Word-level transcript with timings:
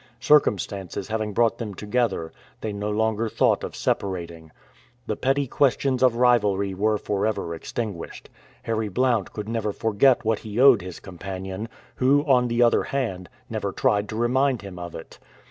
Circumstances 0.19 1.09
having 1.09 1.31
brought 1.31 1.59
them 1.59 1.75
together, 1.75 2.33
they 2.61 2.73
no 2.73 2.89
longer 2.89 3.29
thought 3.29 3.63
of 3.63 3.75
separating. 3.75 4.49
The 5.05 5.15
petty 5.15 5.45
questions 5.45 6.01
of 6.01 6.15
rivalry 6.15 6.73
were 6.73 6.97
forever 6.97 7.53
extinguished. 7.53 8.27
Harry 8.63 8.89
Blount 8.89 9.31
could 9.31 9.47
never 9.47 9.71
forget 9.71 10.25
what 10.25 10.39
he 10.39 10.59
owed 10.59 10.81
his 10.81 10.99
companion, 10.99 11.69
who, 11.97 12.25
on 12.25 12.47
the 12.47 12.63
other 12.63 12.81
hand, 12.85 13.29
never 13.47 13.71
tried 13.71 14.09
to 14.09 14.15
remind 14.15 14.63
him 14.63 14.79
of 14.79 14.95
it. 14.95 15.19